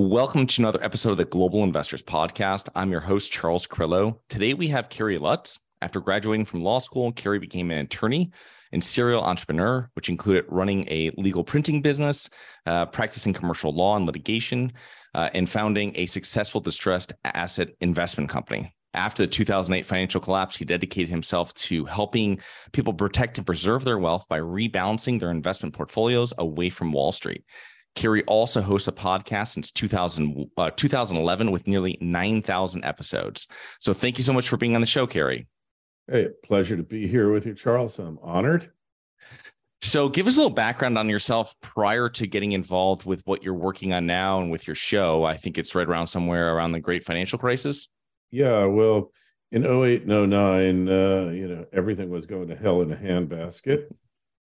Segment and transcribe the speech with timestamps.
[0.00, 2.68] Welcome to another episode of the Global Investors Podcast.
[2.76, 4.20] I'm your host, Charles Carillo.
[4.28, 5.58] Today we have Kerry Lutz.
[5.82, 8.30] After graduating from law school, Kerry became an attorney
[8.70, 12.30] and serial entrepreneur, which included running a legal printing business,
[12.64, 14.72] uh, practicing commercial law and litigation,
[15.16, 18.72] uh, and founding a successful distressed asset investment company.
[18.94, 22.38] After the 2008 financial collapse, he dedicated himself to helping
[22.72, 27.42] people protect and preserve their wealth by rebalancing their investment portfolios away from Wall Street.
[27.98, 33.48] Kerry also hosts a podcast since 2000, uh, 2011 with nearly 9,000 episodes.
[33.80, 35.48] So thank you so much for being on the show, Kerry.
[36.08, 37.98] Hey, pleasure to be here with you, Charles.
[37.98, 38.70] I'm honored.
[39.82, 43.54] So, give us a little background on yourself prior to getting involved with what you're
[43.54, 45.24] working on now and with your show.
[45.24, 47.88] I think it's right around somewhere around the great financial crisis.
[48.30, 49.12] Yeah, well,
[49.52, 53.84] in 08 and 09, uh, you know, everything was going to hell in a handbasket.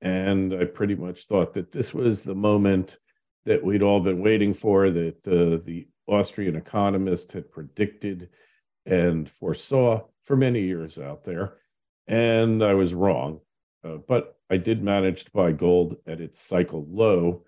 [0.01, 2.97] And I pretty much thought that this was the moment
[3.45, 8.29] that we'd all been waiting for, that uh, the Austrian economist had predicted
[8.85, 11.55] and foresaw for many years out there.
[12.07, 13.39] And I was wrong.
[13.83, 17.43] Uh, but I did manage to buy gold at its cycle low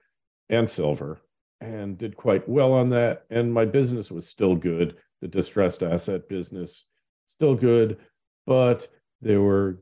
[0.50, 1.22] and silver
[1.61, 3.25] and did quite well on that.
[3.29, 4.97] And my business was still good.
[5.22, 6.83] The distressed asset business,
[7.25, 7.97] still good,
[8.45, 8.89] but
[9.22, 9.81] there were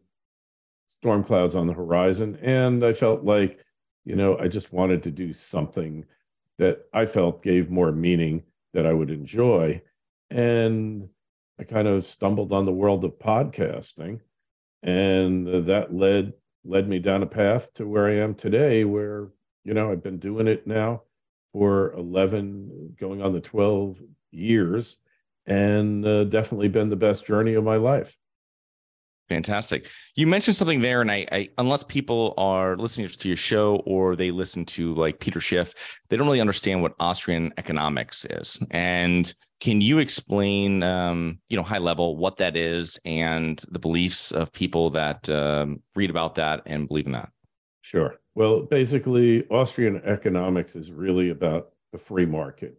[0.87, 2.37] storm clouds on the horizon.
[2.41, 3.59] And I felt like
[4.05, 6.05] you know, I just wanted to do something
[6.57, 8.43] that I felt gave more meaning
[8.73, 9.81] that I would enjoy.
[10.29, 11.09] And
[11.59, 14.19] I kind of stumbled on the world of podcasting.
[14.81, 16.33] And that led
[16.65, 19.29] led me down a path to where I am today, where,
[19.63, 21.03] you know, I've been doing it now
[21.51, 23.99] for 11, going on the 12
[24.31, 24.97] years,
[25.45, 28.17] and uh, definitely been the best journey of my life.
[29.29, 29.87] Fantastic.
[30.15, 34.15] You mentioned something there, and I, I, unless people are listening to your show or
[34.15, 35.73] they listen to like Peter Schiff,
[36.09, 38.59] they don't really understand what Austrian economics is.
[38.71, 44.31] And can you explain, um, you know, high level what that is and the beliefs
[44.33, 47.29] of people that um, read about that and believe in that?
[47.81, 48.19] Sure.
[48.35, 52.77] Well, basically, Austrian economics is really about the free market,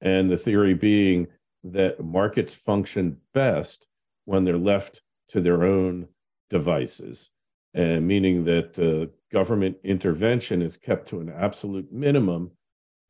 [0.00, 1.26] and the theory being
[1.64, 3.86] that markets function best
[4.24, 5.02] when they're left
[5.34, 6.06] to their own
[6.48, 7.30] devices,
[7.74, 12.52] and meaning that uh, government intervention is kept to an absolute minimum,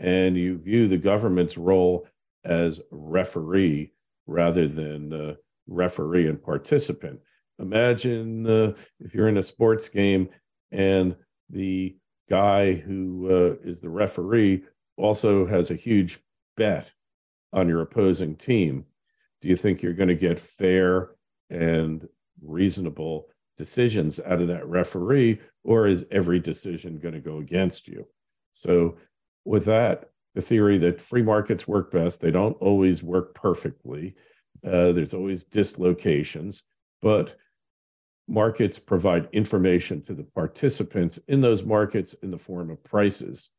[0.00, 2.06] and you view the government's role
[2.42, 3.92] as referee
[4.26, 5.34] rather than uh,
[5.66, 7.20] referee and participant.
[7.58, 10.30] Imagine uh, if you're in a sports game
[10.72, 11.14] and
[11.50, 11.94] the
[12.30, 14.62] guy who uh, is the referee
[14.96, 16.20] also has a huge
[16.56, 16.90] bet
[17.52, 18.86] on your opposing team.
[19.42, 21.10] Do you think you're going to get fair
[21.50, 22.08] and
[22.44, 28.06] reasonable decisions out of that referee, or is every decision going to go against you?
[28.52, 28.96] So,
[29.44, 34.14] with that, the theory that free markets work best, they don't always work perfectly.
[34.66, 36.62] Uh, there's always dislocations,
[37.02, 37.36] but
[38.26, 43.50] markets provide information to the participants in those markets in the form of prices.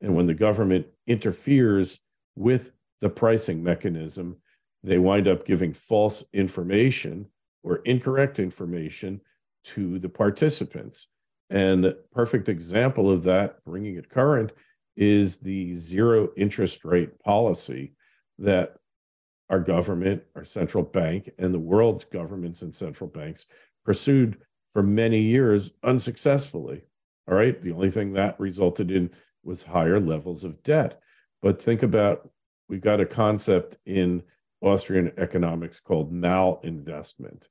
[0.00, 1.98] And when the government interferes
[2.34, 4.36] with the pricing mechanism,
[4.82, 7.26] they wind up giving false information
[7.64, 9.20] or incorrect information
[9.64, 11.08] to the participants.
[11.50, 14.52] And a perfect example of that, bringing it current,
[14.96, 17.94] is the zero interest rate policy
[18.38, 18.76] that
[19.50, 23.46] our government, our central bank, and the world's governments and central banks
[23.84, 24.38] pursued
[24.72, 26.82] for many years unsuccessfully.
[27.28, 27.60] All right.
[27.62, 29.10] The only thing that resulted in
[29.42, 31.00] was higher levels of debt.
[31.42, 34.22] But think about—we've got a concept in
[34.60, 37.48] Austrian economics called malinvestment.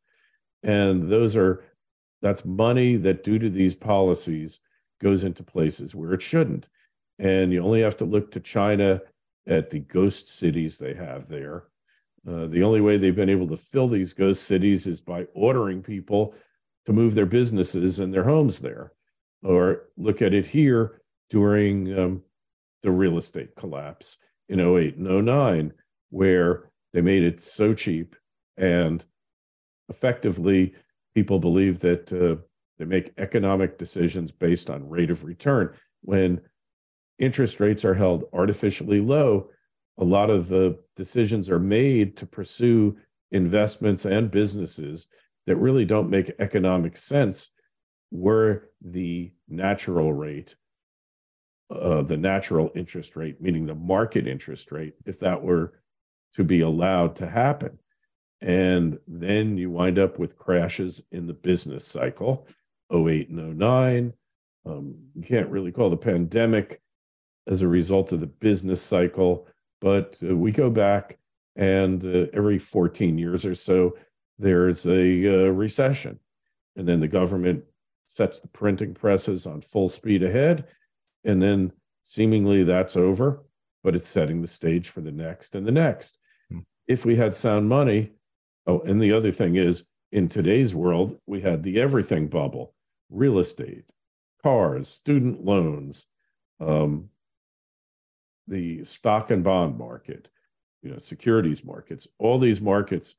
[0.64, 1.64] And those are
[2.22, 4.60] that's money that due to these policies
[5.02, 6.68] goes into places where it shouldn't.
[7.20, 9.02] And you only have to look to China
[9.46, 11.66] at the ghost cities they have there.
[12.28, 15.84] Uh, the only way they've been able to fill these ghost cities is by ordering
[15.84, 16.34] people
[16.86, 18.94] to move their businesses and their homes there.
[19.44, 22.24] Or look at it here during um,
[22.82, 24.18] the real estate collapse
[24.48, 25.74] in 08 and 09,
[26.10, 28.16] where they made it so cheap
[28.58, 29.04] and
[29.90, 30.74] effectively
[31.16, 32.42] people believe that uh,
[32.78, 35.74] they make economic decisions based on rate of return.
[36.02, 36.42] When
[37.20, 39.50] interest rates are held artificially low,
[39.98, 42.98] a lot of the decisions are made to pursue
[43.32, 45.08] investments and businesses
[45.46, 47.50] that really don't make economic sense
[48.12, 50.56] were the natural rate,
[51.70, 55.74] uh, the natural interest rate, meaning the market interest rate, if that were
[56.36, 57.78] to be allowed to happen.
[58.42, 62.48] And then you wind up with crashes in the business cycle,
[62.94, 64.14] 08 and 09.
[64.66, 66.82] Um, you can't really call the pandemic
[67.48, 69.48] as a result of the business cycle,
[69.82, 71.18] but uh, we go back
[71.56, 73.98] and uh, every 14 years or so,
[74.40, 76.20] there's a uh, recession.
[76.76, 77.64] And then the government
[78.06, 80.66] sets the printing presses on full speed ahead.
[81.24, 81.72] And then
[82.06, 83.44] seemingly that's over,
[83.84, 86.18] but it's setting the stage for the next and the next.
[86.88, 88.12] If we had sound money,
[88.68, 92.74] oh, and the other thing is in today's world, we had the everything bubble
[93.10, 93.86] real estate,
[94.42, 96.06] cars, student loans,
[96.60, 97.10] um,
[98.48, 100.28] the stock and bond market,
[100.82, 103.16] you know, securities markets, all these markets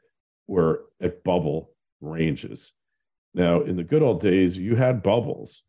[0.47, 1.71] were at bubble
[2.01, 2.73] ranges.
[3.35, 5.63] Now, in the good old days, you had bubbles,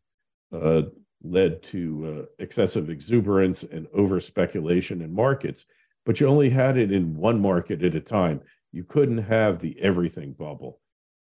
[0.52, 0.82] uh,
[1.22, 5.64] led to uh, excessive exuberance and over speculation in markets,
[6.06, 8.40] but you only had it in one market at a time.
[8.72, 10.80] You couldn't have the everything bubble.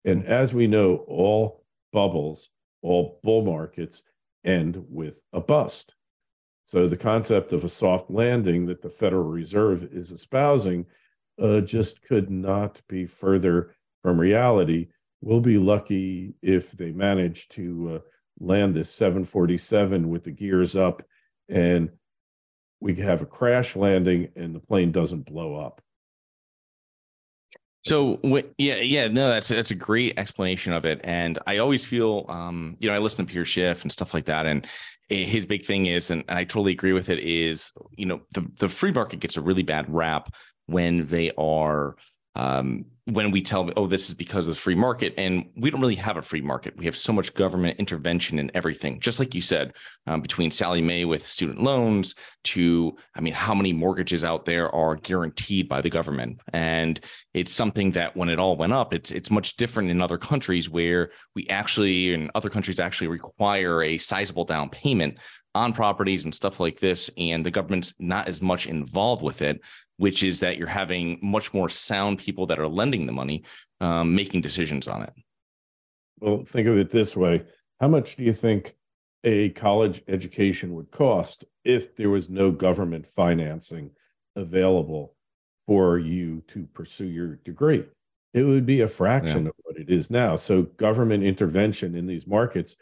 [0.05, 2.49] And as we know, all bubbles,
[2.83, 4.03] all bull markets
[4.45, 5.95] end with a bust.
[6.65, 10.87] So the concept of a soft landing that the Federal Reserve is espousing
[11.41, 14.89] uh, just could not be further from reality.
[15.21, 17.99] We'll be lucky if they manage to uh,
[18.39, 21.03] land this 747 with the gears up
[21.49, 21.91] and
[22.81, 25.81] we have a crash landing and the plane doesn't blow up.
[27.83, 28.21] So
[28.59, 32.77] yeah, yeah, no, that's that's a great explanation of it, and I always feel, um,
[32.79, 34.67] you know, I listen to Piers Schiff and stuff like that, and
[35.09, 38.69] his big thing is, and I totally agree with it, is you know the the
[38.69, 40.31] free market gets a really bad rap
[40.67, 41.97] when they are
[42.37, 45.81] um, when we tell oh this is because of the free market and we don't
[45.81, 46.77] really have a free market.
[46.77, 49.01] We have so much government intervention in everything.
[49.01, 49.73] Just like you said
[50.07, 54.75] um, between Sallie Mae with student loans to i mean how many mortgages out there
[54.75, 56.41] are guaranteed by the government.
[56.53, 57.01] And
[57.35, 60.71] it's something that when it all went up it's it's much different in other countries
[60.71, 65.19] where we actually in other countries actually require a sizable down payment
[65.55, 69.61] on properties and stuff like this and the government's not as much involved with it
[70.01, 73.45] which is that you're having much more sound people that are lending the money
[73.83, 75.13] um, making decisions on it.
[76.21, 77.45] Well, think of it this way
[77.81, 78.75] How much do you think
[79.25, 83.91] a college education would cost if there was no government financing
[84.37, 85.17] available
[85.67, 87.85] for you to pursue your degree?
[88.33, 89.49] It would be a fraction yeah.
[89.51, 90.37] of what it is now.
[90.37, 92.77] So, government intervention in these markets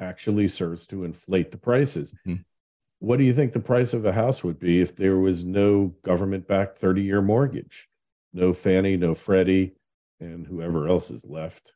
[0.00, 2.14] actually serves to inflate the prices.
[2.26, 2.40] Mm-hmm.
[3.02, 5.92] What do you think the price of a house would be if there was no
[6.04, 7.88] government backed 30 year mortgage?
[8.32, 9.74] No Fannie, no Freddie,
[10.20, 11.72] and whoever else is left.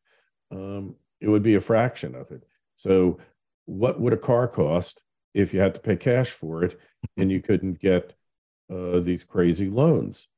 [0.52, 2.45] Um, it would be a fraction of it.
[2.76, 3.18] So,
[3.64, 5.02] what would a car cost
[5.35, 6.78] if you had to pay cash for it
[7.16, 8.14] and you couldn't get
[8.73, 10.28] uh, these crazy loans?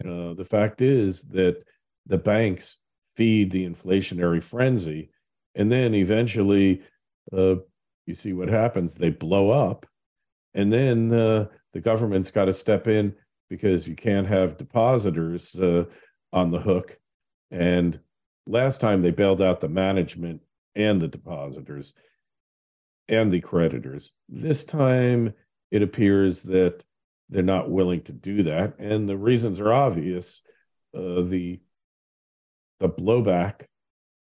[0.00, 1.64] Uh, the fact is that
[2.06, 2.76] the banks
[3.16, 5.10] feed the inflationary frenzy,
[5.56, 6.82] and then eventually
[7.36, 7.56] uh,
[8.06, 8.94] you see what happens.
[8.94, 9.84] They blow up,
[10.58, 13.14] and then uh, the government's got to step in
[13.48, 15.84] because you can't have depositors uh,
[16.32, 16.98] on the hook.
[17.52, 18.00] And
[18.44, 20.40] last time they bailed out the management
[20.74, 21.94] and the depositors
[23.08, 24.10] and the creditors.
[24.28, 25.32] This time
[25.70, 26.82] it appears that
[27.30, 28.80] they're not willing to do that.
[28.80, 30.42] And the reasons are obvious.
[30.92, 31.60] Uh, the
[32.80, 33.66] the blowback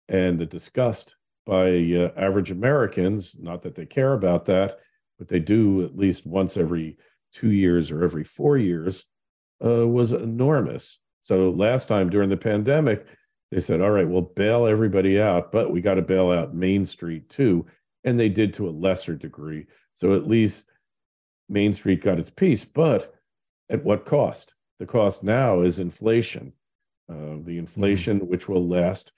[0.07, 1.15] and the disgust
[1.47, 4.77] by uh, average Americans, not that they care about that,
[5.21, 6.97] but they do at least once every
[7.31, 9.05] two years or every four years,
[9.63, 10.97] uh, was enormous.
[11.21, 13.05] So last time during the pandemic,
[13.51, 16.87] they said, all right, we'll bail everybody out, but we got to bail out Main
[16.87, 17.67] Street too.
[18.03, 19.67] and they did to a lesser degree.
[19.93, 20.65] So at least
[21.49, 23.13] Main Street got its piece, but
[23.69, 24.53] at what cost?
[24.79, 26.53] The cost now is inflation.
[27.07, 28.29] Uh, the inflation, mm-hmm.
[28.29, 29.11] which will last.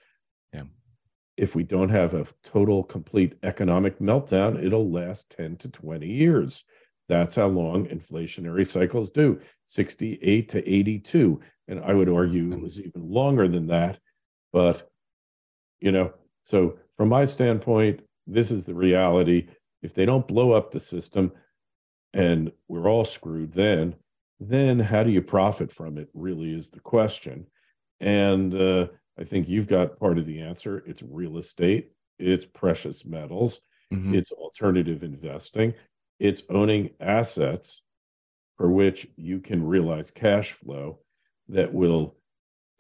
[1.36, 6.64] If we don't have a total, complete economic meltdown, it'll last 10 to 20 years.
[7.10, 11.42] That's how long inflationary cycles do 68 to 82.
[11.68, 14.00] And I would argue it was even longer than that.
[14.52, 14.90] But,
[15.82, 16.14] you know,
[16.44, 19.48] so from my standpoint, this is the reality.
[19.82, 21.32] If they don't blow up the system
[22.14, 23.96] and we're all screwed, then,
[24.40, 27.48] then how do you profit from it really is the question.
[28.00, 28.88] And uh,
[29.20, 30.84] I think you've got part of the answer.
[30.88, 33.62] It's real estate, it's precious metals,
[33.94, 34.16] mm-hmm.
[34.16, 35.74] it's alternative investing,
[36.20, 37.82] it's owning assets
[38.58, 41.00] for which you can realize cash flow
[41.50, 42.16] that will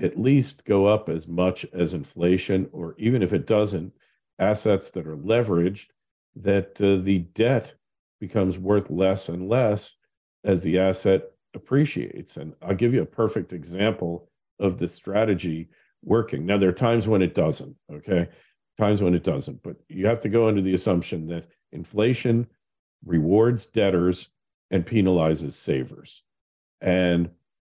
[0.02, 3.94] at least go up as much as inflation, or even if it doesn't,
[4.40, 5.88] assets that are leveraged,
[6.36, 7.74] that uh, the debt
[8.20, 9.94] becomes worth less and less
[10.44, 11.24] as the asset
[11.54, 12.38] appreciates.
[12.38, 15.70] And I'll give you a perfect example of the strategy
[16.04, 16.46] working.
[16.46, 18.30] Now, there are times when it doesn't, okay?
[18.80, 22.48] Times when it doesn't, but you have to go under the assumption that inflation
[23.06, 24.30] rewards debtors
[24.72, 26.24] and penalizes savers.
[26.82, 27.30] And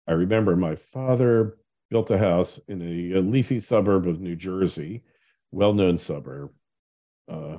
[0.07, 1.57] I remember my father
[1.89, 5.03] built a house in a, a leafy suburb of New Jersey,
[5.51, 6.51] well known suburb,
[7.31, 7.57] uh,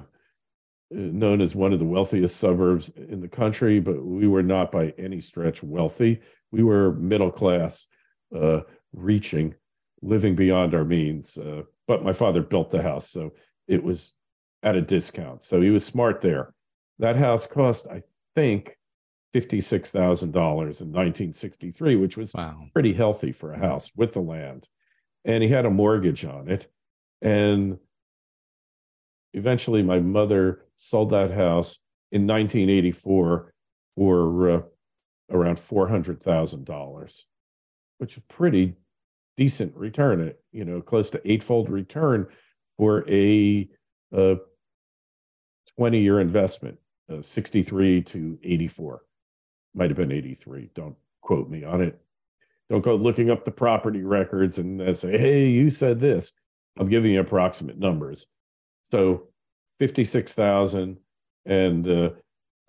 [0.91, 4.93] known as one of the wealthiest suburbs in the country, but we were not by
[4.99, 6.21] any stretch wealthy.
[6.51, 7.87] We were middle class,
[8.35, 8.61] uh,
[8.93, 9.55] reaching,
[10.03, 11.37] living beyond our means.
[11.37, 13.33] Uh, but my father built the house, so
[13.67, 14.13] it was
[14.63, 15.45] at a discount.
[15.45, 16.55] So he was smart there.
[16.99, 18.03] That house cost, I
[18.35, 18.77] think,
[19.35, 22.67] $56,000 in 1963, which was wow.
[22.73, 24.69] pretty healthy for a house with the land.
[25.25, 26.71] And he had a mortgage on it.
[27.21, 27.79] And
[29.35, 31.79] eventually, my mother sold that house
[32.11, 33.53] in 1984
[33.97, 34.61] for uh,
[35.31, 37.23] around $400,000,
[37.99, 38.75] which is pretty
[39.39, 42.27] decent return, you know, close to eightfold return
[42.77, 43.69] for a,
[44.13, 44.37] a
[45.79, 46.77] 20 year investment,
[47.11, 49.01] uh, 63 to 84
[49.75, 50.71] might have been 83.
[50.75, 51.99] Don't quote me on it.
[52.69, 56.33] Don't go looking up the property records and uh, say, hey, you said this.
[56.79, 58.27] I'm giving you approximate numbers.
[58.85, 59.29] So
[59.79, 60.99] 56,000.
[61.47, 62.11] And uh,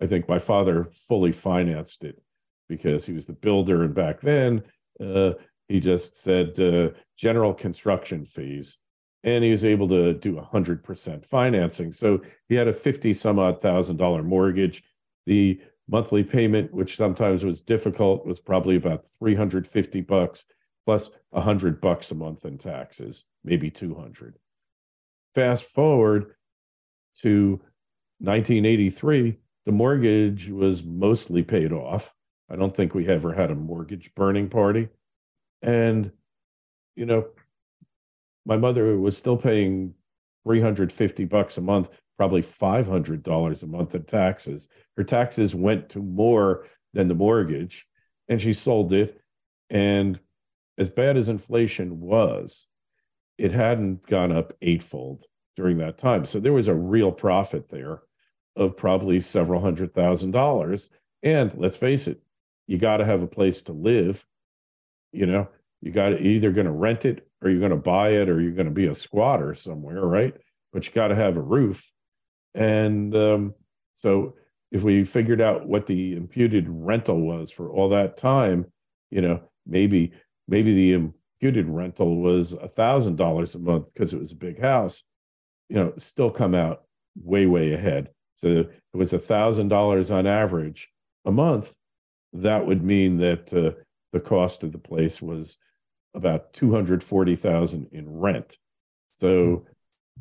[0.00, 2.22] I think my father fully financed it
[2.68, 3.82] because he was the builder.
[3.82, 4.62] And back then,
[5.04, 5.32] uh,
[5.70, 8.76] he just said uh, general construction fees.
[9.22, 11.92] And he was able to do 100% financing.
[11.92, 14.82] So he had a 50 some odd thousand dollar mortgage.
[15.26, 20.44] The monthly payment, which sometimes was difficult, was probably about 350 bucks
[20.86, 24.38] plus 100 bucks a month in taxes, maybe 200.
[25.36, 26.34] Fast forward
[27.18, 27.60] to
[28.18, 32.12] 1983, the mortgage was mostly paid off.
[32.50, 34.88] I don't think we ever had a mortgage burning party.
[35.62, 36.12] And,
[36.96, 37.26] you know,
[38.46, 39.94] my mother was still paying
[40.44, 41.88] 350 bucks a month
[42.20, 44.68] probably $500 a month in taxes.
[44.98, 47.86] Her taxes went to more than the mortgage,
[48.28, 49.22] and she sold it.
[49.70, 50.20] And
[50.76, 52.66] as bad as inflation was,
[53.38, 55.24] it hadn't gone up eightfold
[55.56, 56.26] during that time.
[56.26, 58.02] So there was a real profit there
[58.54, 60.90] of probably several hundred thousand dollars.
[61.22, 62.20] And let's face it,
[62.66, 64.26] you got to have a place to live.
[65.12, 65.48] You know,
[65.80, 68.40] you got to either going to rent it or you're going to buy it or
[68.40, 70.34] you're going to be a squatter somewhere, right?
[70.72, 71.90] But you got to have a roof.
[72.54, 73.54] And um,
[73.94, 74.34] so
[74.70, 78.66] if we figured out what the imputed rental was for all that time,
[79.10, 80.12] you know, maybe
[80.48, 84.60] maybe the imputed rental was a thousand dollars a month because it was a big
[84.60, 85.02] house,
[85.68, 86.82] you know, still come out
[87.20, 88.10] way, way ahead.
[88.34, 90.88] So it was a thousand dollars on average
[91.24, 91.72] a month.
[92.32, 93.72] That would mean that uh,
[94.12, 95.56] the cost of the place was
[96.14, 98.56] about 240,000 in rent.
[99.14, 99.64] So
[100.16, 100.20] hmm.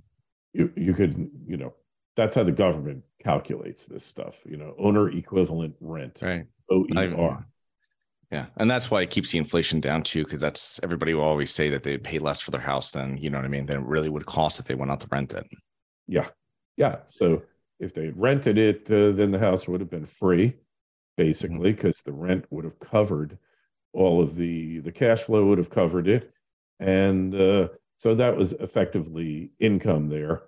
[0.54, 1.74] you, you could, you know,
[2.16, 4.36] that's how the government calculates this stuff.
[4.46, 6.20] You know, owner equivalent rent.
[6.22, 6.46] Right.
[6.70, 7.46] OER.
[8.32, 11.52] Yeah, and that's why it keeps the inflation down too, because that's everybody will always
[11.52, 13.78] say that they pay less for their house than you know what I mean than
[13.78, 15.48] it really would cost if they went out to rent it.
[16.08, 16.28] Yeah,
[16.78, 16.98] yeah.
[17.08, 17.42] So
[17.80, 20.56] if they rented it, uh, then the house would have been free,
[21.18, 22.12] basically, because mm-hmm.
[22.12, 23.40] the rent would have covered
[23.94, 26.32] all of the the cash flow would have covered it,
[26.80, 30.44] and uh, so that was effectively income there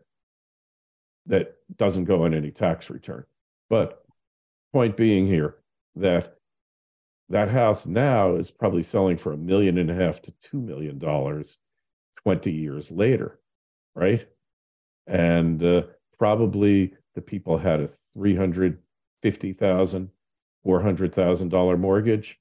[1.25, 3.25] that doesn't go on any tax return.
[3.69, 4.03] But
[4.73, 5.57] point being here
[5.95, 6.37] that
[7.29, 10.97] that house now is probably selling for a million and a half to two million
[10.99, 11.57] dollars
[12.23, 13.39] 20 years later,
[13.95, 14.27] right?
[15.07, 15.83] And uh,
[16.17, 18.79] probably the people had a three hundred
[19.21, 20.09] fifty thousand,
[20.63, 22.39] four hundred thousand dollar mortgage,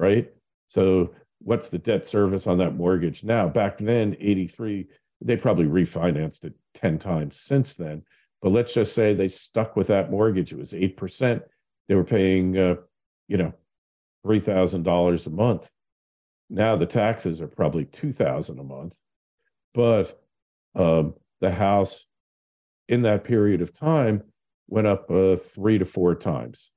[0.00, 0.28] right?
[0.66, 3.48] So what's the debt service on that mortgage now?
[3.48, 4.86] Back then, 83,
[5.20, 8.02] they probably refinanced it 10 times since then.
[8.42, 10.52] But let's just say they stuck with that mortgage.
[10.52, 11.42] It was 8%.
[11.88, 12.76] They were paying, uh,
[13.28, 13.52] you know,
[14.26, 15.70] $3,000 a month.
[16.48, 18.96] Now the taxes are probably 2000 a month.
[19.74, 20.20] But
[20.74, 22.06] um, the house
[22.88, 24.22] in that period of time
[24.68, 26.70] went up uh, three to four times,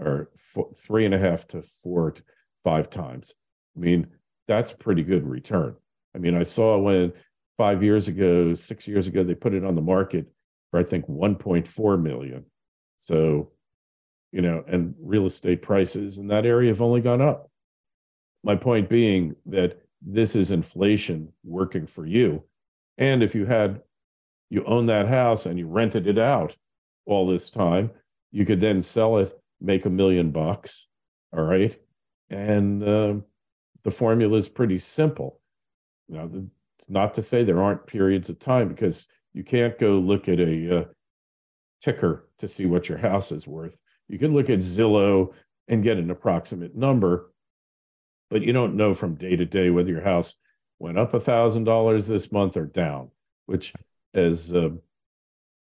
[0.00, 2.22] or four, three and a half to four, to
[2.64, 3.34] five times.
[3.76, 4.06] I mean,
[4.48, 5.76] that's pretty good return.
[6.14, 7.12] I mean, I saw when
[7.56, 10.26] five years ago, six years ago, they put it on the market
[10.70, 12.44] for I think 1.4 million.
[12.96, 13.52] So,
[14.32, 17.50] you know, and real estate prices in that area have only gone up.
[18.42, 22.42] My point being that this is inflation working for you.
[22.98, 23.82] And if you had,
[24.48, 26.56] you own that house and you rented it out
[27.06, 27.90] all this time,
[28.30, 30.86] you could then sell it, make a million bucks.
[31.36, 31.78] All right.
[32.30, 33.24] And um,
[33.84, 35.40] the formula is pretty simple.
[36.08, 36.46] Now, the,
[36.78, 40.40] it's not to say there aren't periods of time because you can't go look at
[40.40, 40.84] a uh,
[41.80, 43.76] ticker to see what your house is worth.
[44.08, 45.32] You can look at Zillow
[45.68, 47.32] and get an approximate number,
[48.28, 50.34] but you don't know from day to day whether your house
[50.78, 53.10] went up a thousand dollars this month or down.
[53.46, 53.72] Which,
[54.14, 54.70] as uh,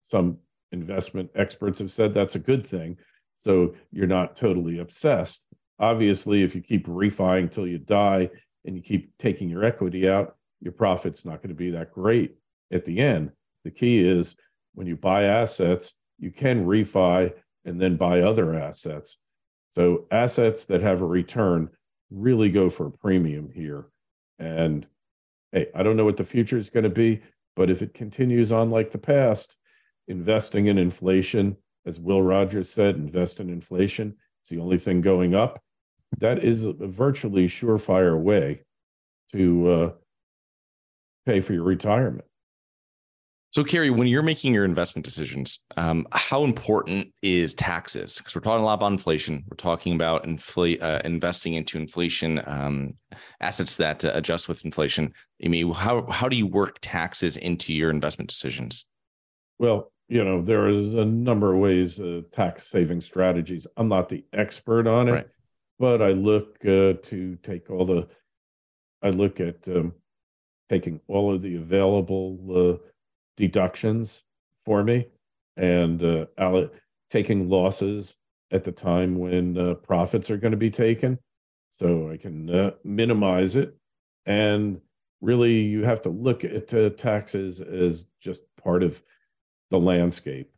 [0.04, 0.38] some
[0.72, 2.98] investment experts have said, that's a good thing.
[3.40, 5.42] So you're not totally obsessed.
[5.80, 8.30] Obviously, if you keep refining till you die
[8.66, 12.36] and you keep taking your equity out, your profit's not going to be that great
[12.72, 13.32] at the end.
[13.64, 14.36] The key is
[14.76, 17.32] when you buy assets, you can refi
[17.64, 19.18] and then buy other assets.
[19.70, 21.70] So assets that have a return
[22.12, 23.88] really go for a premium here.
[24.38, 24.86] And
[25.54, 27.22] hey, I don't know what the future is going to be,
[27.56, 29.56] but if it continues on like the past,
[30.10, 31.56] investing in inflation,
[31.86, 34.16] as Will Rogers said, invest in inflation.
[34.42, 35.62] It's the only thing going up
[36.18, 38.62] that is a virtually surefire way
[39.32, 39.92] to uh,
[41.26, 42.26] pay for your retirement.
[43.52, 48.18] So, Kerry, when you're making your investment decisions, um, how important is taxes?
[48.18, 49.44] Because we're talking a lot about inflation.
[49.50, 52.94] We're talking about infl- uh, investing into inflation um,
[53.42, 55.14] assets that uh, adjust with inflation.
[55.44, 58.86] I mean, how how do you work taxes into your investment decisions?
[59.58, 63.66] Well, you know, there is a number of ways, uh, tax saving strategies.
[63.78, 65.12] I'm not the expert on it.
[65.12, 65.28] Right
[65.80, 68.08] but I look uh, to take all the,
[69.02, 69.94] I look at um,
[70.70, 72.86] taking all of the available uh,
[73.38, 74.22] deductions
[74.66, 75.08] for me
[75.56, 76.68] and uh,
[77.10, 78.18] taking losses
[78.52, 81.18] at the time when uh, profits are going to be taken.
[81.70, 83.76] So I can uh, minimize it.
[84.26, 84.82] And
[85.22, 89.02] really, you have to look at uh, taxes as just part of
[89.70, 90.52] the landscape.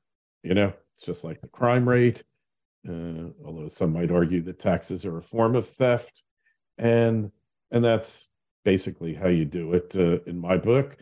[0.44, 2.24] You know, it's just like the crime rate
[2.88, 6.24] uh, although some might argue that taxes are a form of theft,
[6.78, 7.32] and
[7.70, 8.28] and that's
[8.66, 10.98] basically how you do it uh, in my book.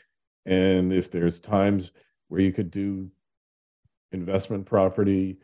[0.45, 1.91] And if there's times
[2.27, 3.09] where you could do
[4.11, 5.37] investment property,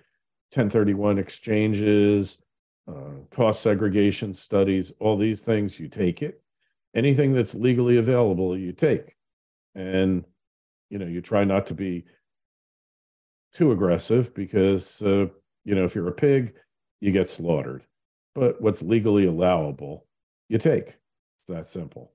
[0.52, 2.38] 1031 exchanges,
[2.88, 6.42] uh, cost segregation studies, all these things, you take it.
[6.96, 9.16] Anything that's legally available, you take.
[9.74, 10.24] And,
[10.90, 12.06] you know, you try not to be
[13.56, 15.28] too aggressive because uh,
[15.66, 16.54] you know, if you're a pig,
[17.02, 17.84] you get slaughtered.
[18.36, 20.06] But what's legally allowable,
[20.48, 20.88] you take.
[20.88, 22.14] It's that simple.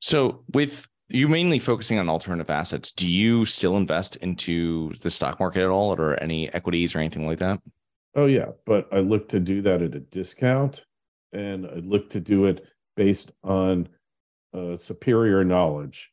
[0.00, 5.40] So, with you mainly focusing on alternative assets, do you still invest into the stock
[5.40, 7.60] market at all or any equities or anything like that?
[8.14, 8.46] Oh, yeah.
[8.64, 10.84] But I look to do that at a discount
[11.32, 12.64] and I look to do it
[12.96, 13.88] based on
[14.54, 16.10] uh, superior knowledge.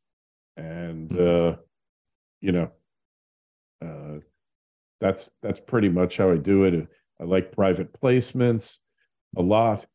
[0.58, 1.54] And, mm-hmm.
[1.54, 1.62] uh,
[2.42, 2.72] you know,
[3.84, 4.20] uh,
[5.00, 6.88] that's that's pretty much how I do it.
[7.20, 8.78] I like private placements
[9.36, 9.86] a lot.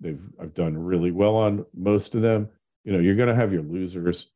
[0.00, 2.48] They've I've done really well on most of them.
[2.84, 4.30] You know, you're going to have your losers.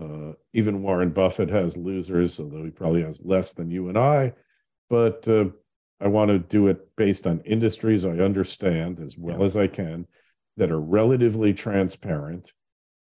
[0.00, 4.32] Uh, even Warren Buffett has losers, although he probably has less than you and I.
[4.88, 5.46] But uh,
[6.00, 9.44] I want to do it based on industries I understand as well yeah.
[9.44, 10.06] as I can,
[10.56, 12.52] that are relatively transparent,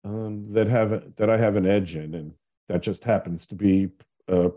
[0.04, 2.34] um, that have that I have an edge in, and
[2.70, 3.90] that just happens to be
[4.28, 4.50] uh,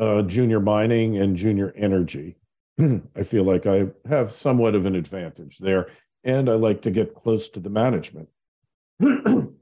[0.00, 2.36] uh, junior mining and junior energy.
[2.80, 5.88] I feel like I have somewhat of an advantage there,
[6.24, 8.28] and I like to get close to the management.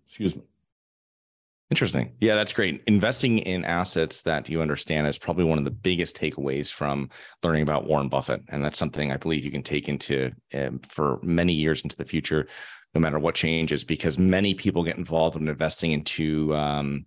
[0.06, 0.42] Excuse me.
[1.70, 2.12] Interesting.
[2.20, 2.82] Yeah, that's great.
[2.86, 7.10] Investing in assets that you understand is probably one of the biggest takeaways from
[7.42, 11.18] learning about Warren Buffett, and that's something I believe you can take into um, for
[11.22, 12.46] many years into the future,
[12.94, 13.84] no matter what changes.
[13.84, 17.04] Because many people get involved in investing into um,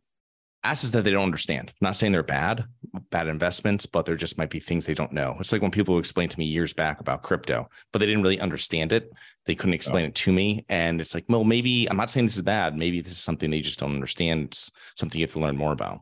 [0.63, 1.69] assets that they don't understand.
[1.69, 2.65] I'm not saying they're bad,
[3.09, 5.35] bad investments, but there just might be things they don't know.
[5.39, 8.39] It's like when people explained to me years back about crypto, but they didn't really
[8.39, 9.11] understand it.
[9.45, 9.75] They couldn't oh.
[9.75, 10.07] explain oh.
[10.09, 10.65] it to me.
[10.69, 12.77] And it's like, well, maybe I'm not saying this is bad.
[12.77, 14.45] Maybe this is something they just don't understand.
[14.45, 16.01] It's something you have to learn more about.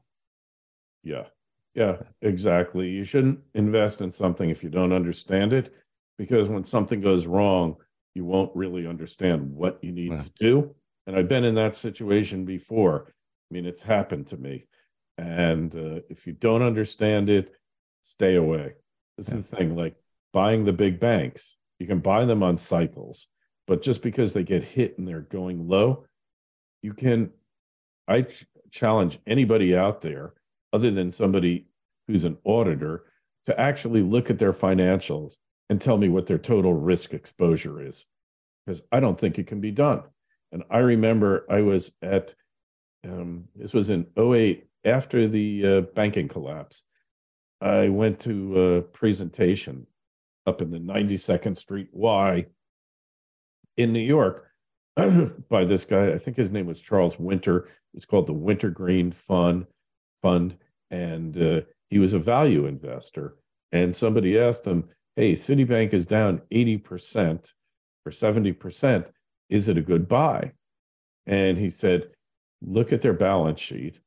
[1.03, 1.23] Yeah.
[1.75, 2.89] Yeah, exactly.
[2.89, 5.73] You shouldn't invest in something if you don't understand it,
[6.17, 7.77] because when something goes wrong,
[8.15, 10.23] you won't really understand what you need yeah.
[10.23, 10.75] to do.
[11.07, 13.13] And I've been in that situation before
[13.49, 14.65] I mean, it's happened to me.
[15.17, 17.53] And uh, if you don't understand it,
[18.01, 18.73] stay away.
[19.17, 19.37] This yeah.
[19.37, 19.95] is the thing like
[20.31, 23.27] buying the big banks, you can buy them on cycles,
[23.67, 26.05] but just because they get hit and they're going low,
[26.81, 27.31] you can.
[28.07, 30.33] I ch- challenge anybody out there,
[30.73, 31.67] other than somebody
[32.07, 33.05] who's an auditor,
[33.45, 35.37] to actually look at their financials
[35.69, 38.05] and tell me what their total risk exposure is.
[38.65, 40.03] Because I don't think it can be done.
[40.51, 42.33] And I remember I was at
[43.03, 46.83] um, this was in 08 after the uh, banking collapse.
[47.61, 49.85] I went to a presentation
[50.45, 52.45] up in the 92nd Street Y
[53.77, 54.47] in New York
[55.49, 56.11] by this guy.
[56.11, 57.67] I think his name was Charles Winter.
[57.93, 59.65] It's called the Wintergreen Fund
[60.21, 60.57] Fund,
[60.91, 63.35] and uh, he was a value investor.
[63.71, 67.53] And somebody asked him, "Hey, Citibank is down 80%
[68.05, 69.05] or 70%.
[69.49, 70.53] Is it a good buy?"
[71.25, 72.09] And he said,
[72.61, 73.99] look at their balance sheet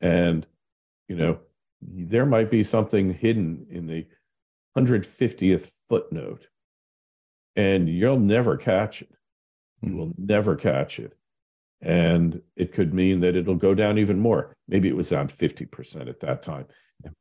[0.00, 0.46] and
[1.08, 1.38] you know
[1.82, 4.06] there might be something hidden in the
[4.76, 6.46] 150th footnote
[7.56, 9.10] and you'll never catch it.
[9.82, 9.98] You hmm.
[9.98, 11.12] will never catch it.
[11.80, 14.56] And it could mean that it'll go down even more.
[14.66, 16.64] Maybe it was down 50% at that time.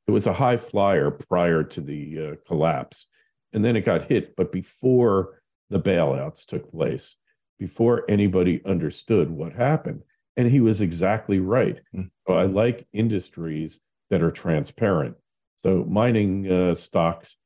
[0.07, 3.07] It was a high flyer prior to the uh, collapse
[3.53, 7.15] and then it got hit but before the bailouts took place
[7.59, 10.01] before anybody understood what happened
[10.37, 11.79] and he was exactly right.
[11.95, 12.09] Mm.
[12.27, 15.15] So I like industries that are transparent.
[15.55, 17.37] So mining uh, stocks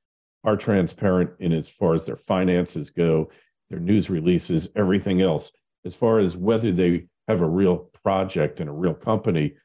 [0.44, 3.30] are transparent in as far as their finances go,
[3.70, 5.52] their news releases, everything else.
[5.86, 9.56] As far as whether they have a real project and a real company,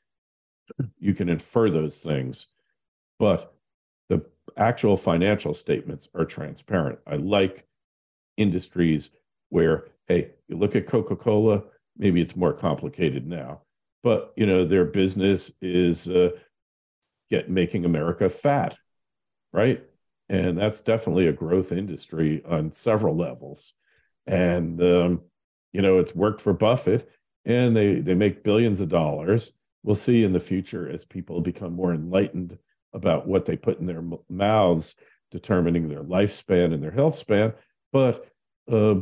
[0.99, 2.49] you can infer those things.
[3.19, 3.55] But
[4.09, 4.25] the
[4.57, 6.99] actual financial statements are transparent.
[7.07, 7.67] I like
[8.37, 9.11] industries
[9.51, 11.63] where, hey, you look at Coca Cola,
[11.96, 13.61] maybe it's more complicated now
[14.02, 16.31] but you know their business is uh,
[17.31, 18.76] get making america fat
[19.52, 19.83] right?
[20.28, 23.74] And that's definitely a growth industry on several levels.
[24.26, 25.20] And um,
[25.72, 27.09] you know it's worked for buffett
[27.44, 29.52] and they they make billions of dollars.
[29.83, 32.59] We'll see in the future as people become more enlightened
[32.94, 34.94] about what they put in their mouths
[35.33, 37.52] determining their lifespan and their health span.
[37.92, 38.28] But
[38.70, 39.00] uh,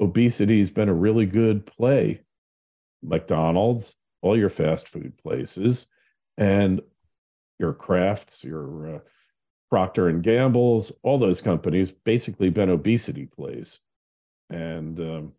[0.00, 2.20] obesity has been a really good play.
[3.02, 5.86] McDonald's, all your fast food places,
[6.36, 6.80] and
[7.58, 8.98] your Krafts, your uh,
[9.70, 13.80] Procter and Gamble's, all those companies basically been obesity plays.
[14.50, 15.32] And um,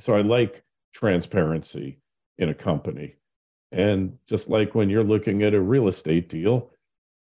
[0.00, 2.00] so I like transparency
[2.38, 3.14] in a company.
[3.70, 6.70] And just like when you're looking at a real estate deal,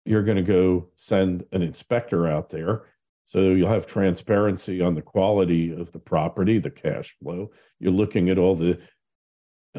[0.05, 2.83] you're going to go send an inspector out there
[3.29, 7.51] so you'll have transparency on the quality of the property, the cash flow.
[7.79, 8.79] You're looking at all the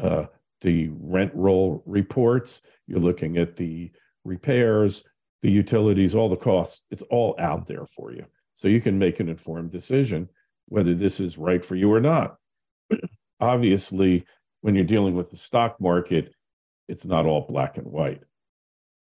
[0.01, 0.27] uh,
[0.61, 2.61] the rent roll reports.
[2.87, 3.91] You're looking at the
[4.23, 5.03] repairs,
[5.41, 6.79] the utilities, all the costs.
[6.91, 10.29] It's all out there for you, so you can make an informed decision
[10.69, 12.37] whether this is right for you or not.
[13.41, 14.23] Obviously,
[14.61, 16.33] when you're dealing with the stock market,
[16.87, 18.21] it's not all black and white.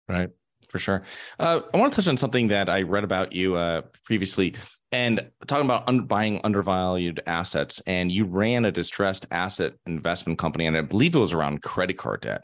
[0.07, 0.29] Right
[0.69, 1.03] for sure.
[1.39, 4.55] Uh, I want to touch on something that I read about you uh, previously,
[4.91, 7.81] and talking about buying undervalued assets.
[7.85, 11.97] And you ran a distressed asset investment company, and I believe it was around credit
[11.97, 12.43] card debt.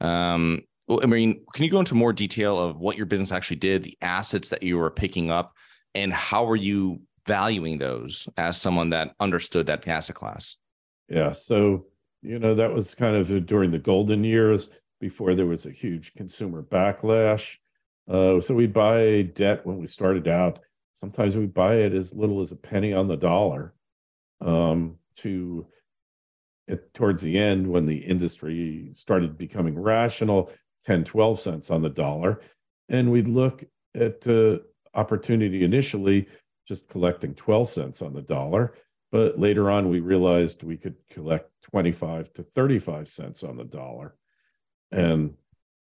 [0.00, 3.84] Um, I mean, can you go into more detail of what your business actually did,
[3.84, 5.52] the assets that you were picking up,
[5.94, 10.56] and how were you valuing those as someone that understood that asset class?
[11.08, 11.86] Yeah, so
[12.22, 14.68] you know that was kind of during the golden years
[15.00, 17.56] before there was a huge consumer backlash.
[18.08, 20.60] Uh, so we buy debt when we started out.
[20.94, 23.74] Sometimes we buy it as little as a penny on the dollar.
[24.40, 25.66] Um, to
[26.94, 30.50] towards the end, when the industry started becoming rational,
[30.86, 32.40] 10, 12 cents on the dollar.
[32.88, 34.58] And we'd look at uh,
[34.94, 36.28] opportunity initially
[36.66, 38.74] just collecting 12 cents on the dollar.
[39.10, 44.14] But later on, we realized we could collect 25 to 35 cents on the dollar
[44.92, 45.34] and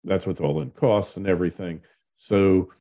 [0.04, 1.82] that's with all in costs and everything.
[2.18, 2.72] So,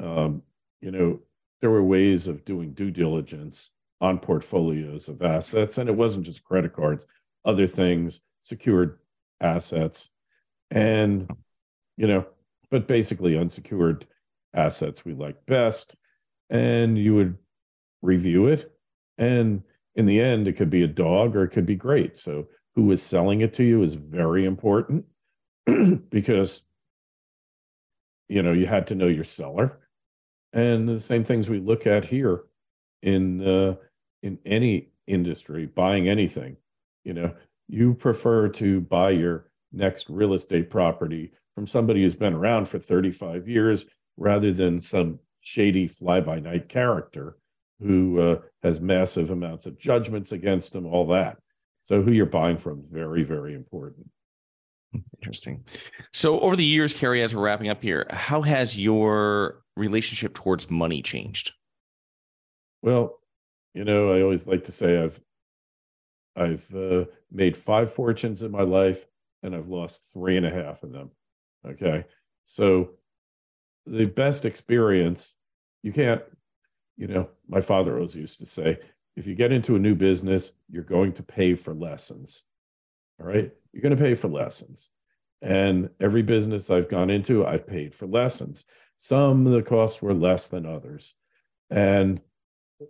[0.00, 0.42] um,
[0.80, 1.20] you know,
[1.60, 6.44] there were ways of doing due diligence on portfolios of assets, and it wasn't just
[6.44, 7.06] credit cards,
[7.44, 8.98] other things, secured
[9.40, 10.10] assets.
[10.70, 11.30] And,
[11.96, 12.26] you know,
[12.70, 14.06] but basically unsecured
[14.54, 15.94] assets we like best.
[16.50, 17.38] And you would
[18.02, 18.72] review it.
[19.16, 19.62] And
[19.94, 22.18] in the end, it could be a dog or it could be great.
[22.18, 25.04] So who is selling it to you is very important
[26.10, 26.62] because
[28.28, 29.80] you know you had to know your seller.
[30.52, 32.44] And the same things we look at here
[33.02, 33.74] in uh,
[34.22, 36.56] in any industry buying anything
[37.04, 37.32] you know
[37.68, 42.78] you prefer to buy your next real estate property from somebody who's been around for
[42.78, 43.84] 35 years
[44.16, 47.36] rather than some shady fly by night character
[47.80, 51.36] who uh, has massive amounts of judgments against them all that.
[51.82, 54.06] So who you're buying from very very important
[55.18, 55.64] Interesting.
[56.12, 60.70] So, over the years, Kerry, as we're wrapping up here, how has your relationship towards
[60.70, 61.52] money changed?
[62.82, 63.18] Well,
[63.72, 65.20] you know, I always like to say I've
[66.36, 69.06] I've uh, made five fortunes in my life,
[69.42, 71.10] and I've lost three and a half of them.
[71.66, 72.04] Okay,
[72.44, 72.90] so
[73.86, 75.36] the best experience
[75.82, 76.22] you can't.
[76.96, 78.78] You know, my father always used to say,
[79.16, 82.42] if you get into a new business, you're going to pay for lessons.
[83.20, 84.88] All right you're going to pay for lessons.
[85.42, 88.64] And every business I've gone into, I've paid for lessons.
[88.96, 91.14] Some of the costs were less than others.
[91.68, 92.20] And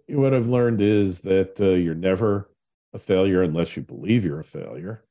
[0.08, 2.50] what I've learned is that uh, you're never
[2.92, 5.04] a failure unless you believe you're a failure.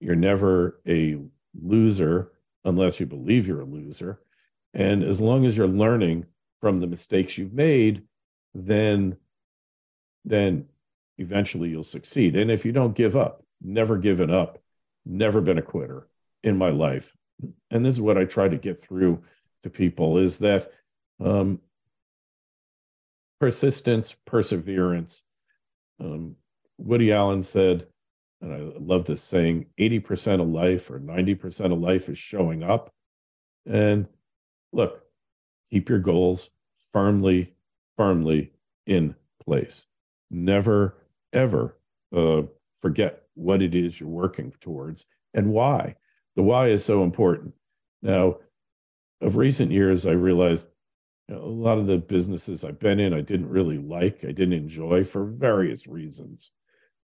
[0.00, 1.18] You're never a
[1.54, 2.32] loser
[2.64, 4.20] unless you believe you're a loser.
[4.74, 6.26] And as long as you're learning
[6.60, 8.02] from the mistakes you've made,
[8.54, 9.16] then
[10.24, 10.66] then
[11.18, 12.34] eventually you'll succeed.
[12.34, 14.58] And if you don't give up, never given up,
[15.06, 16.08] never been a quitter
[16.42, 17.16] in my life.
[17.70, 19.22] And this is what I try to get through
[19.62, 20.72] to people is that
[21.24, 21.60] um,
[23.40, 25.22] persistence, perseverance.
[26.00, 26.36] Um,
[26.78, 27.86] Woody Allen said,
[28.40, 32.92] and I love this saying 80% of life or 90% of life is showing up.
[33.64, 34.06] And
[34.72, 35.02] look,
[35.70, 36.50] keep your goals
[36.92, 37.54] firmly,
[37.96, 38.52] firmly
[38.86, 39.14] in
[39.44, 39.86] place.
[40.30, 40.96] Never,
[41.32, 41.76] ever
[42.14, 42.42] uh,
[42.80, 45.94] forget what it is you're working towards and why.
[46.34, 47.54] The why is so important.
[48.02, 48.38] Now,
[49.20, 50.66] of recent years, I realized
[51.28, 54.32] you know, a lot of the businesses I've been in, I didn't really like, I
[54.32, 56.50] didn't enjoy for various reasons.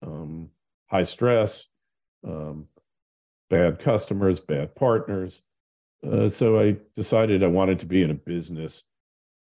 [0.07, 0.51] Um,
[0.87, 1.67] high stress,
[2.27, 2.67] um,
[3.51, 5.43] bad customers, bad partners.
[6.07, 8.85] Uh, so I decided I wanted to be in a business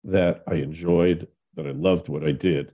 [0.04, 2.72] that I enjoyed, that I loved what I did.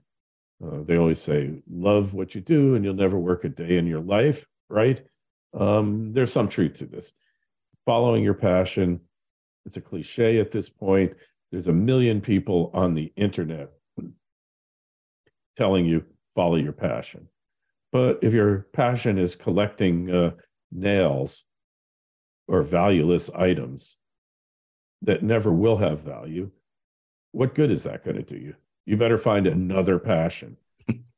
[0.64, 3.86] Uh, they always say, love what you do and you'll never work a day in
[3.86, 5.04] your life, right?
[5.52, 7.12] Um, there's some truth to this.
[7.86, 9.00] Following your passion,
[9.66, 11.12] it's a cliche at this point.
[11.52, 13.70] There's a million people on the internet
[15.56, 17.28] telling you, follow your passion.
[17.92, 20.32] But if your passion is collecting uh,
[20.72, 21.44] nails
[22.48, 23.96] or valueless items
[25.02, 26.50] that never will have value,
[27.32, 28.54] what good is that going to do you?
[28.86, 30.56] You better find another passion.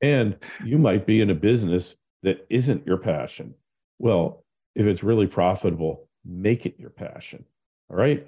[0.03, 3.55] and you might be in a business that isn't your passion.
[3.99, 7.45] Well, if it's really profitable, make it your passion.
[7.91, 8.27] All right.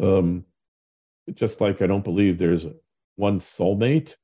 [0.00, 0.44] Um,
[1.32, 2.66] just like I don't believe there's
[3.16, 4.16] one soulmate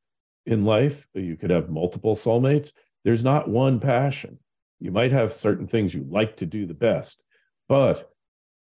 [0.47, 2.73] in life, you could have multiple soulmates.
[3.05, 4.39] There's not one passion.
[4.81, 7.23] You might have certain things you like to do the best,
[7.69, 8.11] but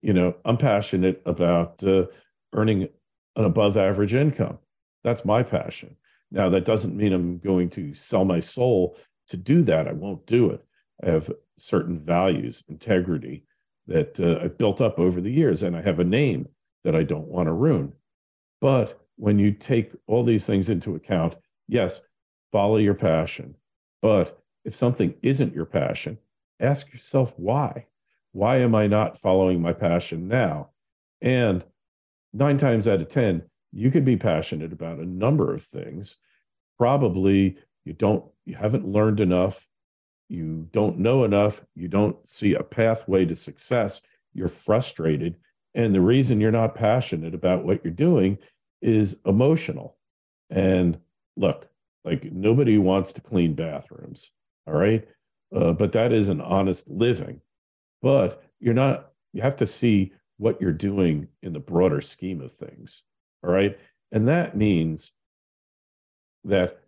[0.03, 2.07] you know, I'm passionate about uh,
[2.53, 2.89] earning
[3.37, 4.59] an above average income.
[5.05, 5.97] That's my passion.
[6.31, 8.97] Now, that doesn't mean I'm going to sell my soul
[9.29, 9.87] to do that.
[9.87, 10.65] I won't do it.
[11.03, 13.45] I have certain values, integrity
[13.87, 16.49] that uh, I've built up over the years, and I have a name
[16.85, 17.93] that I don't want to ruin.
[18.61, 21.35] But when you take all these things into account,
[21.69, 22.01] yes,
[22.51, 23.57] follow your passion.
[24.01, 26.19] But if something isn't your passion,
[26.61, 27.87] ask yourself why.
[28.33, 30.71] Why am I not following my passion now?
[31.21, 31.65] And
[32.33, 36.17] nine times out of 10, you could be passionate about a number of things.
[36.79, 39.67] Probably you don't, you haven't learned enough,
[40.29, 44.03] you don't know enough, you don't see a pathway to success,
[44.35, 45.37] you're frustrated.
[45.75, 48.39] And the reason you're not passionate about what you're doing
[48.83, 49.97] is emotional.
[50.51, 50.99] And
[51.37, 51.69] look,
[52.05, 54.31] like nobody wants to clean bathrooms,
[54.67, 55.07] all right?
[55.55, 57.41] Uh, but that is an honest living.
[58.01, 62.53] But you're not, you have to see what you're doing in the broader scheme of
[62.53, 63.03] things.
[63.43, 63.79] All right.
[64.11, 65.13] And that means
[66.45, 66.81] that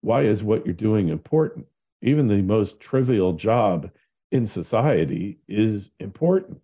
[0.00, 1.66] why is what you're doing important?
[2.02, 3.90] Even the most trivial job
[4.32, 6.60] in society is important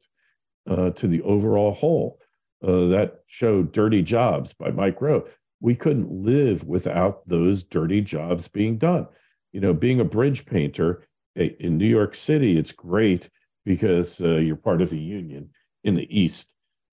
[0.68, 2.18] uh, to the overall whole.
[2.62, 5.26] Uh, that show Dirty Jobs by Mike Rowe.
[5.60, 9.06] We couldn't live without those dirty jobs being done.
[9.52, 11.06] You know, being a bridge painter
[11.36, 13.28] in New York City, it's great
[13.64, 15.50] because uh, you're part of a union.
[15.84, 16.48] in the East.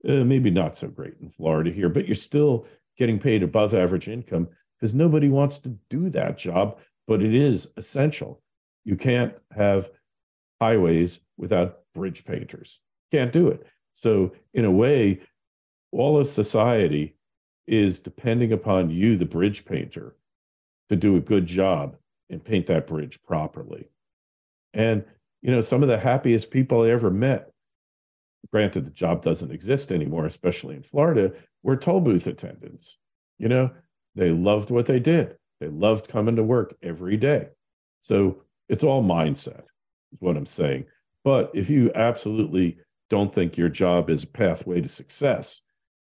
[0.08, 2.66] Uh, maybe not so great in Florida here, but you're still
[2.98, 4.48] getting paid above average income
[4.80, 8.42] because nobody wants to do that job, but it is essential.
[8.84, 9.90] You can't have
[10.62, 12.80] highways without bridge painters.
[13.12, 13.66] Can't do it.
[13.94, 15.22] So, in a way,
[15.92, 17.16] all of society
[17.68, 20.16] is depending upon you, the bridge painter,
[20.90, 21.96] to do a good job
[22.30, 23.90] and paint that bridge properly.
[24.74, 25.04] And,
[25.42, 27.52] you know, some of the happiest people I ever met,
[28.52, 32.98] granted, the job doesn't exist anymore, especially in Florida, were toll booth attendants.
[33.38, 33.72] You know,
[34.16, 37.50] they loved what they did, they loved coming to work every day.
[38.02, 39.64] So it's all mindset,
[40.14, 40.86] is what I'm saying.
[41.24, 42.78] But if you absolutely
[43.10, 45.62] don't think your job is a pathway to success,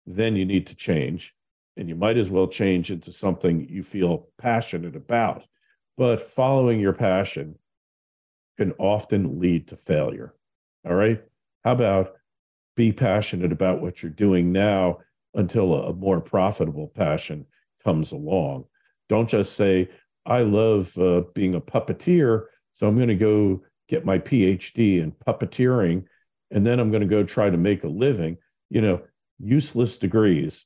[0.06, 1.34] then you need to change.
[1.78, 5.46] And you might as well change into something you feel passionate about.
[5.98, 7.58] But following your passion
[8.58, 10.34] can often lead to failure.
[10.86, 11.22] All right.
[11.64, 12.14] How about
[12.76, 15.00] be passionate about what you're doing now
[15.34, 17.46] until a, more profitable passion
[17.84, 18.66] comes along?
[19.10, 19.90] Don't just say,
[20.26, 25.12] I love uh, being a puppeteer, so I'm going to go get my PhD in
[25.12, 26.06] puppeteering,
[26.52, 28.38] and then I'm going to go try to make a living.
[28.70, 29.02] You know,
[29.40, 30.66] useless degrees.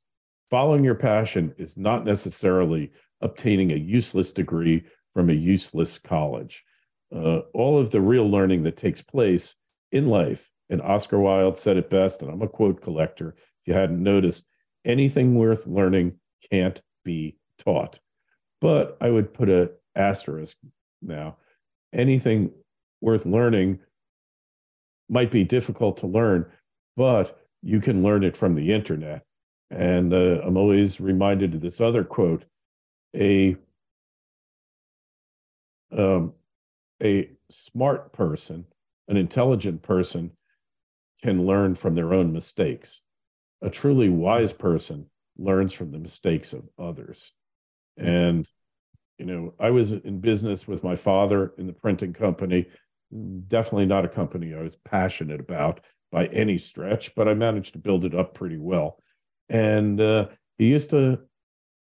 [0.50, 2.92] Following your passion is not necessarily
[3.22, 6.64] obtaining a useless degree from a useless college.
[7.14, 9.56] Uh, all of the real learning that takes place
[9.92, 13.30] in life, and Oscar Wilde said it best, and I'm a quote collector.
[13.30, 14.48] If you hadn't noticed,
[14.86, 16.20] anything worth learning
[16.52, 18.00] can't be taught.
[18.62, 20.58] But I would put a asterisk
[21.02, 21.38] now.
[21.94, 22.52] Anything
[23.02, 23.80] worth learning
[25.10, 26.46] might be difficult to learn,
[26.96, 29.24] but you can learn it from the internet.
[29.72, 32.46] And uh, I'm always reminded of this other quote:
[33.16, 33.56] a
[35.96, 36.34] um,
[37.02, 38.66] a smart person,
[39.08, 40.32] an intelligent person,
[41.24, 43.02] can learn from their own mistakes.
[43.62, 47.32] A truly wise person learns from the mistakes of others.
[47.98, 48.48] And
[49.18, 52.68] you know, I was in business with my father in the printing company.
[53.48, 57.80] Definitely not a company I was passionate about by any stretch, but I managed to
[57.80, 58.98] build it up pretty well.
[59.50, 60.28] And uh,
[60.58, 61.20] he used to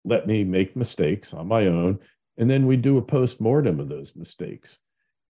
[0.05, 1.99] let me make mistakes on my own,
[2.39, 4.79] and then we do a post mortem of those mistakes.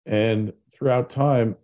[0.04, 1.56] And throughout time,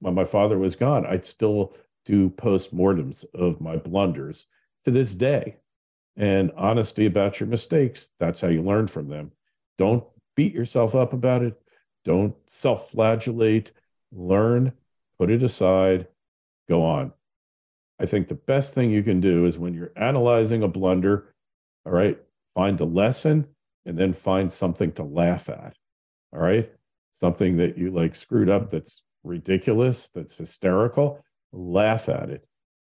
[0.00, 4.46] when my father was gone, I'd still do post mortems of my blunders
[4.84, 5.56] to this day.
[6.16, 9.32] And honesty about your mistakes, that's how you learn from them.
[9.76, 10.04] Don't
[10.34, 11.60] beat yourself up about it.
[12.04, 13.72] Don't self flagellate.
[14.12, 14.72] Learn,
[15.18, 16.06] put it aside,
[16.68, 17.12] go on.
[17.98, 21.34] I think the best thing you can do is when you're analyzing a blunder,
[21.84, 22.18] all right,
[22.54, 23.46] find the lesson
[23.84, 25.76] and then find something to laugh at.
[26.32, 26.70] All right.
[27.12, 32.46] Something that you like screwed up that's ridiculous, that's hysterical, laugh at it.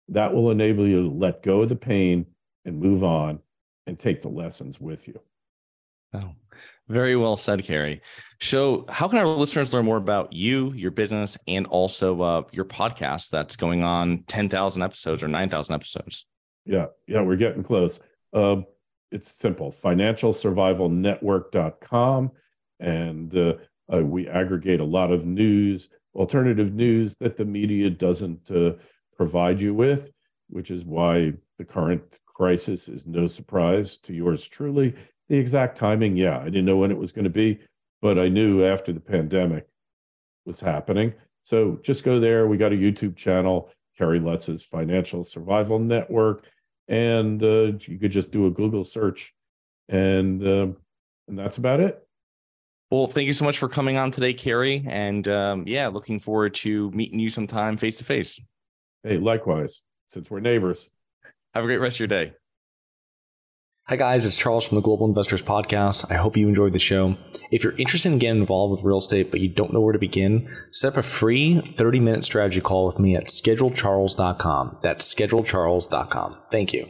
[0.09, 2.27] That will enable you to let go of the pain
[2.63, 3.39] and move on
[3.87, 5.19] and take the lessons with you.
[6.13, 6.29] Oh,
[6.87, 8.03] very well said, Kerry.
[8.39, 12.65] So, how can our listeners learn more about you, your business, and also uh, your
[12.65, 16.25] podcast that's going on 10,000 episodes or 9,000 episodes?
[16.65, 17.99] Yeah, yeah, we're getting close.
[18.33, 18.57] Uh,
[19.11, 22.31] it's simple financialsurvivalnetwork.com.
[22.79, 23.53] And uh,
[23.91, 28.71] uh, we aggregate a lot of news, alternative news that the media doesn't uh,
[29.15, 30.11] provide you with,
[30.49, 34.95] which is why the current crisis is no surprise to yours truly
[35.29, 37.59] the exact timing, yeah, I didn't know when it was going to be,
[38.01, 39.67] but I knew after the pandemic
[40.45, 41.13] was happening.
[41.43, 42.47] So just go there.
[42.47, 46.45] We got a YouTube channel, Kerry Lutz's Financial Survival Network,
[46.87, 49.33] and uh, you could just do a Google search,
[49.89, 50.67] and uh,
[51.27, 52.04] and that's about it.
[52.91, 54.85] Well, thank you so much for coming on today, Kerry.
[54.87, 58.39] and um, yeah, looking forward to meeting you sometime face to face.
[59.03, 60.89] Hey, likewise, since we're neighbors.
[61.53, 62.33] Have a great rest of your day.
[63.87, 66.11] Hi, guys, it's Charles from the Global Investors Podcast.
[66.11, 67.17] I hope you enjoyed the show.
[67.51, 69.99] If you're interested in getting involved with real estate, but you don't know where to
[69.99, 74.77] begin, set up a free 30 minute strategy call with me at schedulecharles.com.
[74.81, 76.37] That's schedulecharles.com.
[76.51, 76.89] Thank you.